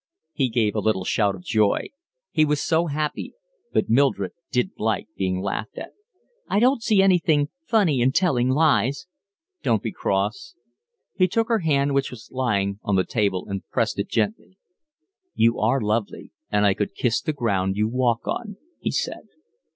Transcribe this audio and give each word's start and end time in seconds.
He 0.33 0.49
gave 0.49 0.73
a 0.75 0.79
little 0.79 1.03
shout 1.03 1.35
of 1.35 1.43
joy. 1.43 1.89
He 2.31 2.43
was 2.43 2.59
so 2.59 2.87
happy. 2.87 3.35
But 3.71 3.87
Mildred 3.87 4.31
didn't 4.51 4.79
like 4.79 5.07
being 5.15 5.41
laughed 5.43 5.77
at. 5.77 5.91
"I 6.47 6.59
don't 6.59 6.81
see 6.81 7.03
anything 7.03 7.49
funny 7.67 8.01
in 8.01 8.11
telling 8.11 8.49
lies." 8.49 9.05
"Don't 9.61 9.83
be 9.83 9.91
cross." 9.91 10.55
He 11.15 11.27
took 11.27 11.49
her 11.49 11.59
hand, 11.59 11.93
which 11.93 12.09
was 12.09 12.31
lying 12.31 12.79
on 12.81 12.95
the 12.95 13.05
table, 13.05 13.45
and 13.47 13.61
pressed 13.69 13.99
it 13.99 14.09
gently. 14.09 14.57
"You 15.35 15.59
are 15.59 15.79
lovely, 15.79 16.31
and 16.49 16.65
I 16.65 16.73
could 16.73 16.95
kiss 16.95 17.21
the 17.21 17.31
ground 17.31 17.77
you 17.77 17.87
walk 17.87 18.27
on," 18.27 18.57
he 18.79 18.89
said. 18.89 19.25